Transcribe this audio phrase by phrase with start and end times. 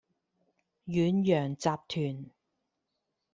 [0.87, 2.25] 遠洋集團